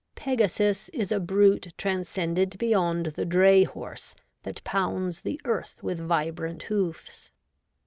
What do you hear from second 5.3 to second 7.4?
earth with vibrant hoofs.